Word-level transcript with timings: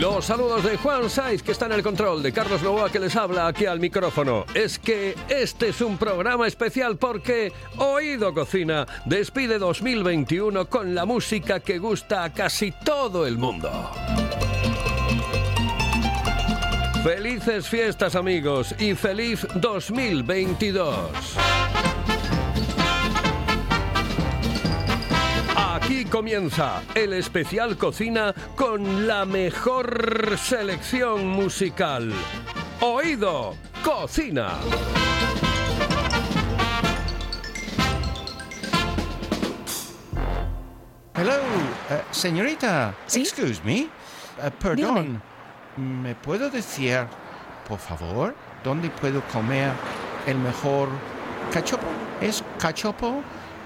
Los 0.00 0.26
saludos 0.26 0.62
de 0.62 0.76
Juan 0.76 1.10
Saiz, 1.10 1.42
que 1.42 1.50
está 1.50 1.66
en 1.66 1.72
el 1.72 1.82
control, 1.82 2.22
de 2.22 2.32
Carlos 2.32 2.62
Novoa, 2.62 2.88
que 2.88 3.00
les 3.00 3.16
habla 3.16 3.48
aquí 3.48 3.66
al 3.66 3.80
micrófono. 3.80 4.44
Es 4.54 4.78
que 4.78 5.16
este 5.28 5.70
es 5.70 5.80
un 5.80 5.98
programa 5.98 6.46
especial 6.46 6.96
porque 6.96 7.52
Oído 7.78 8.32
Cocina 8.32 8.86
despide 9.06 9.58
2021 9.58 10.68
con 10.68 10.94
la 10.94 11.04
música 11.04 11.58
que 11.58 11.78
gusta 11.78 12.22
a 12.22 12.32
casi 12.32 12.70
todo 12.70 13.26
el 13.26 13.38
mundo. 13.38 13.90
Felices 17.02 17.68
fiestas 17.68 18.14
amigos 18.14 18.76
y 18.78 18.94
feliz 18.94 19.44
2022. 19.56 21.10
Aquí 25.88 26.04
comienza 26.04 26.82
el 26.94 27.14
especial 27.14 27.78
cocina 27.78 28.34
con 28.54 29.06
la 29.06 29.24
mejor 29.24 30.36
selección 30.36 31.26
musical. 31.26 32.12
Oído, 32.82 33.54
cocina. 33.82 34.58
Hello, 41.14 41.32
eh, 41.88 42.02
señorita. 42.10 42.94
¿Sí? 43.06 43.22
Excuse 43.22 43.62
me. 43.64 43.78
Eh, 43.78 43.88
perdón. 44.60 45.22
¿Me 45.78 46.14
puedo 46.16 46.50
decir, 46.50 47.06
por 47.66 47.78
favor, 47.78 48.34
dónde 48.62 48.90
puedo 48.90 49.22
comer 49.32 49.72
el 50.26 50.36
mejor 50.36 50.90
cachopo? 51.50 51.86
¿Es 52.20 52.44
cachopo 52.58 53.22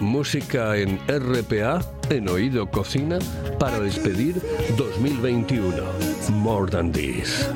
Música 0.00 0.76
en 0.76 0.98
RPA, 1.08 1.80
en 2.10 2.28
Oído 2.28 2.70
Cocina, 2.70 3.18
para 3.58 3.80
despedir 3.80 4.40
2021. 4.76 5.72
More 6.30 6.70
than 6.70 6.92
this. 6.92 7.48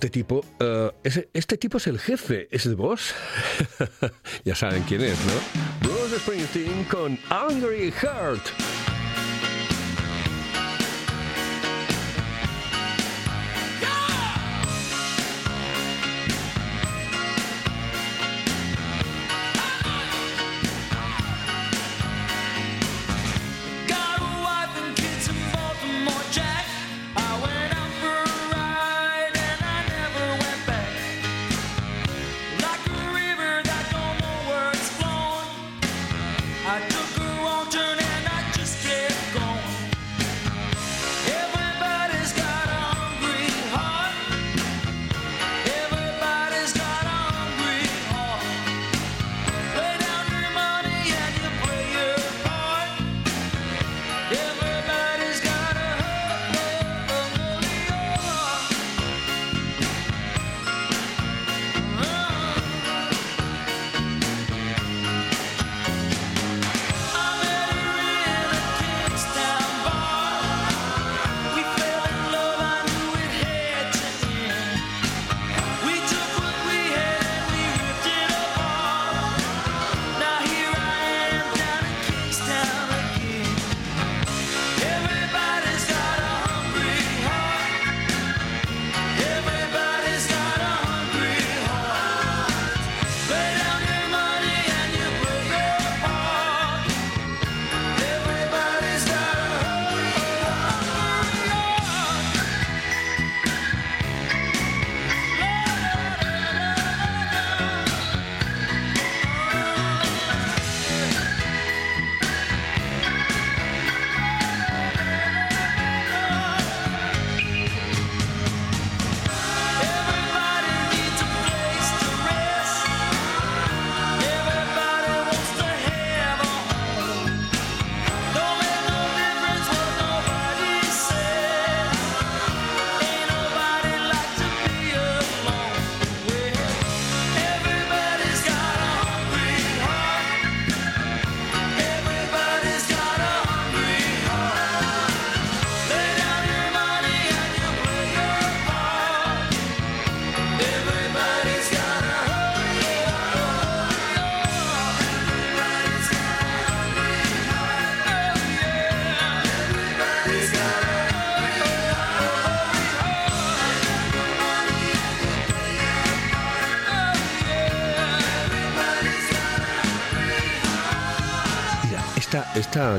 este 0.00 0.08
tipo, 0.08 0.42
eh, 0.58 0.90
uh, 0.90 0.96
es, 1.04 1.28
este 1.34 1.58
tipo 1.58 1.76
es 1.76 1.86
el 1.86 1.98
jefe, 1.98 2.48
es 2.50 2.64
el 2.64 2.74
boss. 2.74 3.14
ya 4.46 4.54
saben 4.54 4.82
quién 4.84 5.02
es, 5.02 5.18
¿no? 5.26 5.86
Bruce 5.86 6.18
Springsteen 6.20 6.84
con 6.84 7.18
Angry 7.28 7.92
Heart. 7.92 8.79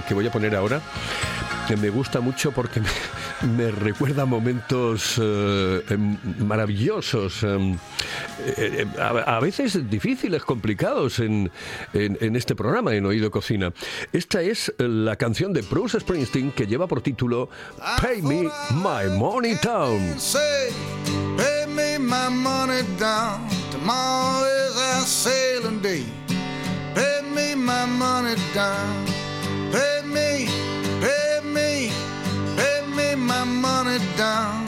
que 0.08 0.14
voy 0.14 0.28
a 0.28 0.32
poner 0.32 0.56
ahora 0.56 0.82
me 1.78 1.90
gusta 1.90 2.20
mucho 2.20 2.52
porque 2.52 2.82
me, 2.82 2.90
me 3.56 3.72
recuerda 3.72 4.26
momentos 4.26 5.20
eh, 5.22 5.84
em, 5.90 6.18
maravillosos, 6.40 7.44
em, 7.44 7.78
eh, 8.58 8.86
em, 8.86 9.00
a, 9.00 9.40
veces 9.40 9.90
difíciles, 9.90 10.44
complicados 10.44 11.20
en, 11.20 11.52
en, 11.94 12.36
este 12.36 12.56
programa, 12.56 12.94
en 12.94 13.06
Oído 13.06 13.32
Cocina. 13.32 13.74
Esta 14.12 14.42
es 14.42 14.70
eh, 14.70 14.88
la 14.88 15.16
canción 15.16 15.54
de 15.54 15.62
Bruce 15.62 16.00
Springsteen 16.00 16.52
que 16.52 16.68
lleva 16.68 16.88
por 16.88 17.02
título 17.02 17.50
Pay 18.02 18.22
Me 18.22 18.44
My 18.74 19.18
Money 19.18 19.56
Down. 19.64 20.16
Pay 21.38 21.68
me 21.68 21.98
my 22.00 22.30
money 22.30 22.84
down. 23.00 23.48
Tomorrow 23.72 24.46
is 24.46 24.78
our 24.78 25.06
sailing 25.06 25.82
day. 25.82 26.04
Pay 26.94 27.22
me 27.34 27.56
my 27.56 27.86
money 27.86 28.36
down. 28.54 29.11
Pay 29.72 30.02
me, 30.06 30.48
pay 31.00 31.40
me, 31.44 31.92
pay 32.58 32.82
me 32.98 33.16
my 33.16 33.44
money 33.46 34.00
down. 34.18 34.66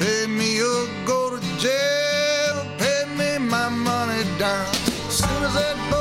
Pay 0.00 0.26
me 0.26 0.60
or 0.60 0.88
go 1.06 1.30
to 1.30 1.40
jail. 1.58 2.66
Pay 2.78 3.04
me 3.16 3.38
my 3.38 3.68
money 3.68 4.24
down. 4.38 4.74
Soon 5.08 5.42
as 5.44 5.54
that 5.54 5.93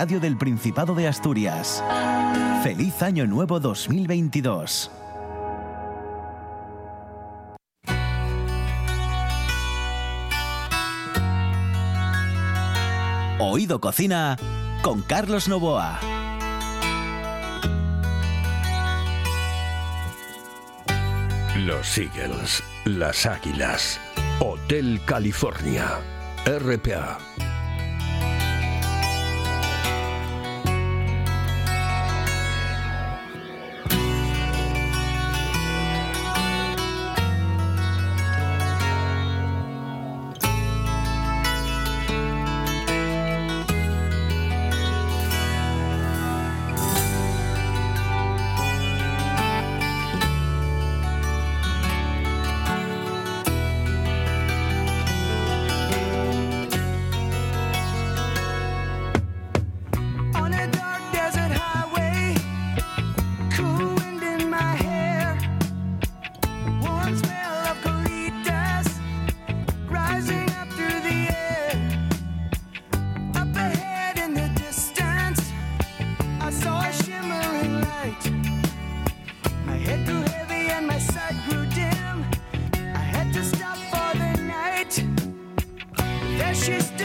Radio 0.00 0.20
del 0.20 0.36
Principado 0.36 0.94
de 0.94 1.08
Asturias. 1.08 1.82
Feliz 2.62 3.02
Año 3.02 3.26
Nuevo 3.26 3.58
2022. 3.58 4.92
Oído 13.40 13.80
Cocina 13.80 14.36
con 14.82 15.02
Carlos 15.02 15.48
Novoa. 15.48 15.98
Los 21.56 21.98
Eagles, 21.98 22.62
las 22.84 23.26
Águilas, 23.26 24.00
Hotel 24.38 25.00
California, 25.04 25.98
RPA. 26.46 27.18
just 86.68 86.97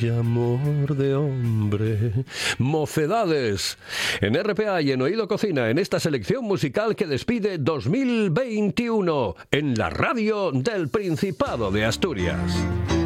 Ay, 0.00 0.08
amor 0.10 0.96
de 0.96 1.14
hombre. 1.14 2.24
Mocedades. 2.58 3.78
En 4.20 4.34
RPA 4.34 4.82
y 4.82 4.92
en 4.92 5.02
Oído 5.02 5.28
Cocina, 5.28 5.70
en 5.70 5.78
esta 5.78 5.98
selección 5.98 6.44
musical 6.44 6.94
que 6.94 7.06
despide 7.06 7.58
2021 7.58 9.36
en 9.50 9.74
la 9.76 9.90
radio 9.90 10.52
del 10.52 10.88
Principado 10.88 11.70
de 11.70 11.84
Asturias. 11.84 12.97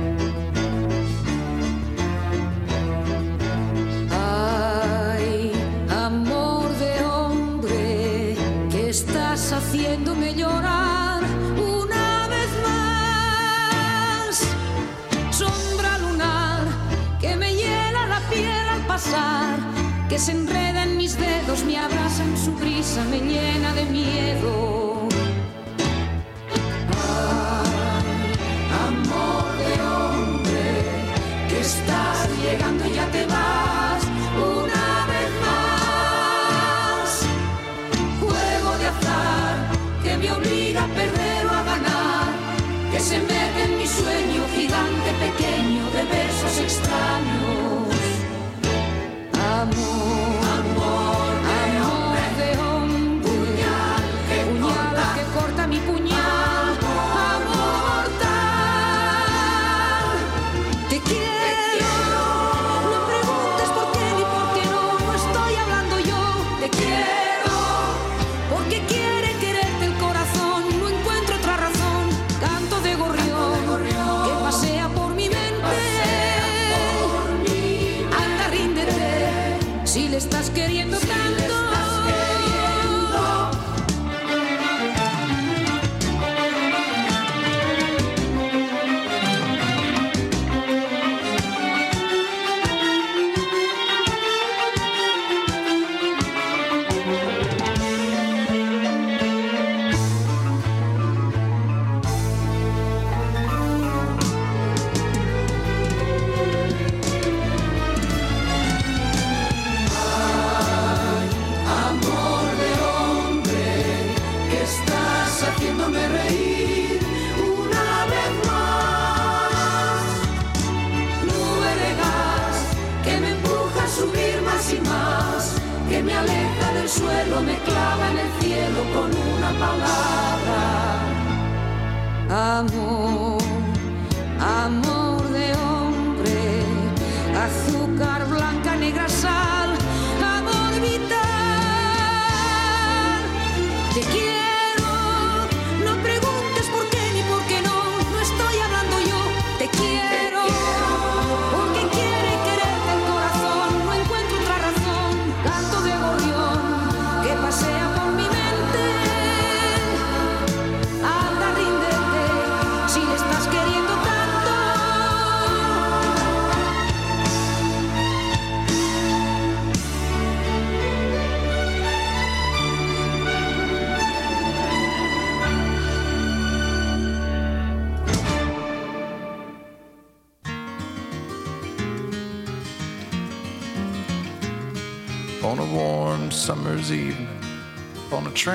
Que 20.08 20.18
se 20.18 20.32
enreda 20.32 20.84
en 20.84 20.96
mis 20.96 21.18
dedos, 21.18 21.64
me 21.64 21.78
abraza 21.78 22.22
en 22.22 22.36
su 22.36 22.52
brisa, 22.52 23.04
me 23.04 23.18
llena 23.18 23.74
de 23.74 23.84
miedo. 23.86 24.81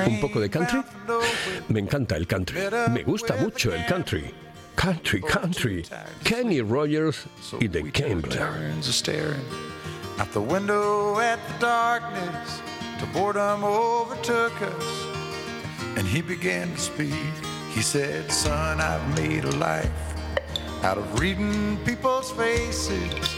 ¿Un 0.06 0.20
poco 0.20 0.40
de 0.40 0.48
country? 0.50 0.82
Me 1.68 1.80
encanta 1.80 2.16
el 2.16 2.26
country. 2.26 2.60
Me 2.90 3.02
gusta 3.02 3.34
mucho 3.36 3.72
el 3.72 3.84
country. 3.86 4.32
Country, 4.76 5.20
country. 5.20 5.84
Kenny 6.22 6.60
Rogers 6.60 7.26
y 7.60 7.66
The 7.66 7.82
Gambler. 7.82 8.40
a 8.40 8.82
staring 8.82 9.44
out 10.18 10.30
the 10.32 10.40
window 10.40 11.18
at 11.18 11.38
the 11.48 11.66
darkness. 11.66 12.60
The 13.00 13.06
boredom 13.06 13.64
overtook 13.64 14.52
us, 14.62 15.06
and 15.96 16.06
he 16.06 16.20
began 16.20 16.70
to 16.72 16.78
speak. 16.78 17.14
He 17.72 17.82
said, 17.82 18.30
Son, 18.30 18.80
I've 18.80 19.16
made 19.16 19.44
a 19.44 19.56
life 19.56 19.90
out 20.82 20.98
of 20.98 21.18
reading 21.20 21.76
people's 21.84 22.30
faces 22.32 23.37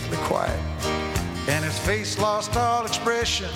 deathly 0.11 0.27
quiet, 0.27 0.59
and 1.47 1.63
his 1.63 1.77
face 1.79 2.19
lost 2.19 2.55
all 2.57 2.85
expression. 2.85 3.49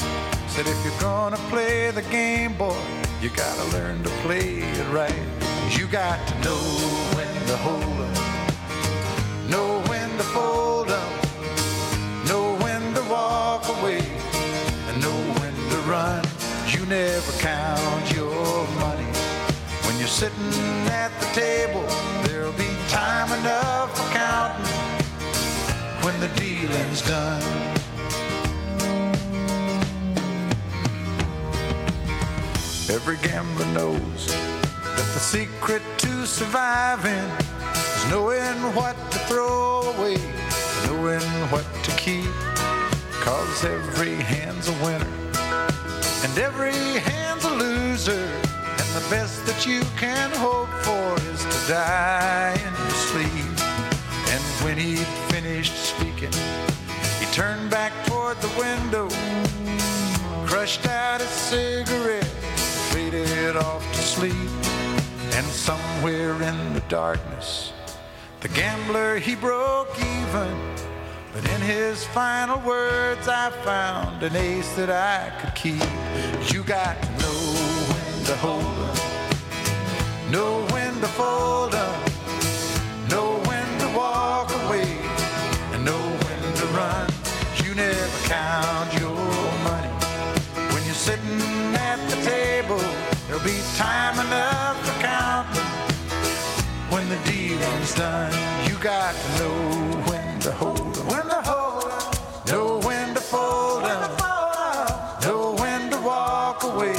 Said, 0.48 0.68
if 0.68 0.86
you're 0.86 1.00
gonna 1.00 1.38
play 1.50 1.92
the 1.92 2.02
game, 2.04 2.54
boy, 2.54 2.78
you 3.22 3.30
gotta 3.30 3.64
learn 3.78 4.04
to 4.04 4.10
play 4.24 4.60
it 4.60 4.88
right. 4.92 5.14
You 5.78 5.88
got 5.88 6.26
to 6.28 6.34
know 6.42 6.64
when 7.16 7.48
to 7.48 7.58
hold 7.58 8.02
up, 8.02 9.50
know 9.50 9.82
when 9.90 10.10
to 10.18 10.24
fold 10.24 10.90
up, 10.90 11.12
know 12.28 12.56
when 12.64 12.94
to 12.94 13.02
walk 13.10 13.68
away, 13.80 14.02
and 14.88 15.02
know 15.02 15.20
when 15.40 15.54
to 15.72 15.78
run. 15.90 16.24
You 16.68 16.86
never 16.86 17.32
count 17.40 18.16
your 18.16 18.68
money 18.80 19.12
when 19.86 19.98
you're 19.98 20.08
sitting 20.08 20.54
at 20.88 21.12
the 21.20 21.26
table. 21.34 21.65
The 26.28 26.42
dealing's 26.42 27.02
done. 27.04 27.42
Every 32.90 33.18
gambler 33.18 33.66
knows 33.68 34.28
that 34.28 35.08
the 35.14 35.20
secret 35.20 35.84
to 36.00 36.26
surviving 36.26 37.30
is 37.74 38.10
knowing 38.10 38.58
what 38.74 38.96
to 39.12 39.20
throw 39.30 39.94
away, 39.94 40.18
knowing 40.88 41.22
what 41.52 41.66
to 41.84 41.92
keep. 41.92 42.34
Cause 43.22 43.64
every 43.66 44.16
hand's 44.16 44.68
a 44.70 44.74
winner 44.84 45.16
and 46.24 46.38
every 46.40 46.74
hand's 47.10 47.46
a 47.46 47.54
loser. 47.54 48.28
And 48.82 48.90
the 48.98 49.06
best 49.12 49.46
that 49.46 49.66
you 49.68 49.82
can 49.98 50.32
hope 50.32 50.74
for 50.86 51.08
is 51.32 51.42
to 51.44 51.72
die 51.74 52.54
in 52.66 52.74
your 52.82 52.98
sleep. 53.10 53.56
And 54.34 54.44
when 54.64 54.78
he'd 54.78 55.25
he 56.34 57.26
turned 57.34 57.70
back 57.70 57.92
toward 58.06 58.38
the 58.42 58.50
window, 58.58 59.10
crushed 60.46 60.88
out 60.88 61.22
a 61.22 61.26
cigarette, 61.26 62.24
faded 62.92 63.56
off 63.56 63.84
to 63.94 64.00
sleep. 64.00 64.50
And 65.36 65.46
somewhere 65.48 66.42
in 66.42 66.74
the 66.74 66.84
darkness, 66.88 67.74
the 68.40 68.48
gambler 68.48 69.20
he 69.20 69.36
broke 69.36 69.94
even. 70.00 70.76
But 71.34 71.44
in 71.50 71.62
his 71.62 72.06
final 72.06 72.60
words, 72.62 73.28
I 73.28 73.50
found 73.50 74.24
an 74.24 74.36
ace 74.36 74.74
that 74.76 74.90
I 74.90 75.32
could 75.42 75.56
keep. 75.56 76.54
You 76.54 76.64
got 76.64 77.02
to 77.02 77.10
know 77.20 77.40
when 77.92 78.26
to 78.26 78.36
hold 78.38 78.64
up, 78.64 80.32
know 80.32 80.65
done. 97.94 98.32
You 98.68 98.78
got 98.80 99.14
to 99.16 99.30
know 99.40 99.58
when 100.10 100.40
to 100.40 100.52
hold 100.52 100.98
'em, 100.98 101.08
when 101.08 101.28
to 101.28 101.42
hold 101.44 101.84
'em, 101.92 102.52
know 102.52 102.80
when 102.80 103.14
to 103.14 103.22
fold 103.22 103.84
'em, 103.84 104.12
know 105.22 105.56
when 105.62 105.92
to 105.92 105.98
walk 105.98 106.64
away, 106.64 106.98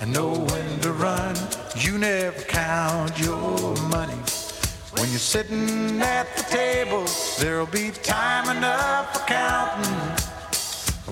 and 0.00 0.12
know 0.12 0.30
when 0.50 0.80
to 0.80 0.92
run. 0.92 1.34
You 1.74 1.98
never 1.98 2.42
count 2.42 3.18
your 3.18 3.76
money. 3.88 4.20
When 4.96 5.10
you're 5.10 5.18
sitting 5.18 6.00
at 6.02 6.26
the 6.36 6.44
table, 6.44 7.04
there'll 7.38 7.66
be 7.66 7.90
time 7.90 8.48
enough 8.56 9.12
for 9.14 9.24
counting. 9.26 9.96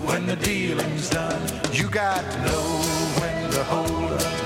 When 0.05 0.27
the 0.27 0.37
dealing's 0.37 1.09
done, 1.11 1.43
you 1.73 1.89
got 1.89 2.23
to 2.31 2.39
know 2.43 2.67
when 3.21 3.51
to 3.51 3.65
hold 3.65 4.23
'em, 4.23 4.46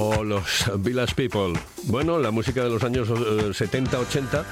O 0.00 0.22
los 0.22 0.64
Village 0.78 1.12
People. 1.16 1.58
Bueno, 1.86 2.20
la 2.20 2.30
música 2.30 2.62
de 2.62 2.70
los 2.70 2.84
años 2.84 3.08
eh, 3.10 3.12
70-80 3.50 4.44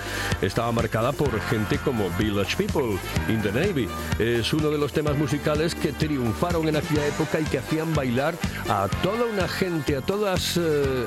estaba 0.42 0.72
marcada 0.72 1.12
por 1.12 1.40
gente 1.42 1.78
como 1.78 2.11
Village 2.18 2.56
People 2.56 2.98
in 3.28 3.40
the 3.42 3.52
Navy. 3.52 3.88
Es 4.18 4.52
uno 4.52 4.70
de 4.70 4.78
los 4.78 4.92
temas 4.92 5.16
musicales 5.16 5.76
que 5.76 5.92
triunfaron 5.92 6.66
en 6.66 6.74
aquella 6.74 7.06
época 7.06 7.38
y 7.38 7.44
que 7.44 7.59
hacían 7.59 7.94
bailar 7.94 8.35
a 8.68 8.88
toda 9.04 9.24
una 9.26 9.46
gente, 9.46 9.94
a 9.94 10.00
todas, 10.00 10.56
eh, 10.56 11.06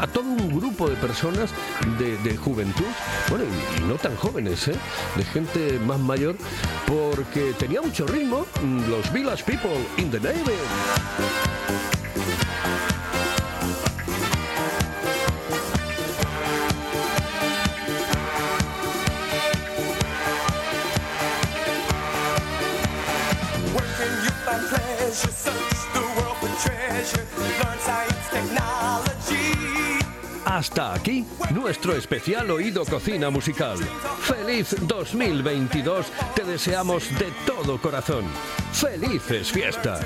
a, 0.00 0.06
todo 0.06 0.22
un 0.22 0.56
grupo 0.56 0.88
de 0.88 0.94
personas 0.94 1.50
de, 1.98 2.36
juventud, 2.36 2.86
bueno, 3.28 3.44
y, 3.44 3.82
y 3.82 3.84
no 3.86 3.96
tan 3.96 4.14
jóvenes, 4.14 4.68
¿eh? 4.68 4.76
de 5.16 5.24
gente 5.24 5.80
más 5.84 5.98
mayor, 5.98 6.36
porque 6.86 7.54
tenía 7.58 7.82
mucho 7.82 8.06
ritmo. 8.06 8.46
mm, 8.62 8.88
Los 8.88 9.12
Village 9.12 9.42
People 9.42 9.84
in 9.96 10.12
the 10.12 10.20
Navy. 10.20 11.97
Pleasure, 25.08 25.32
search 25.32 25.92
the 25.94 26.00
world 26.20 26.36
for 26.36 26.68
treasure, 26.68 27.26
learn 27.38 27.78
science, 27.80 28.28
technology. 28.30 29.98
Hasta 30.44 30.94
aquí 30.94 31.26
nuestro 31.50 31.94
especial 31.94 32.50
Oído 32.50 32.84
Cocina 32.84 33.30
Musical. 33.30 33.78
Feliz 34.22 34.76
2022, 34.80 36.06
te 36.34 36.44
deseamos 36.44 37.08
de 37.18 37.30
todo 37.46 37.80
corazón. 37.80 38.24
Felices 38.72 39.50
fiestas. 39.50 40.04